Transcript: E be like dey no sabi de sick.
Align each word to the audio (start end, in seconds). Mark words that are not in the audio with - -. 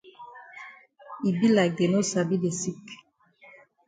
E 1.27 1.29
be 1.37 1.47
like 1.55 1.73
dey 1.77 1.87
no 1.91 1.99
sabi 2.11 2.35
de 2.43 2.51
sick. 2.59 2.83